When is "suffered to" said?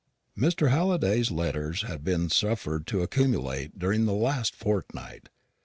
2.27-3.03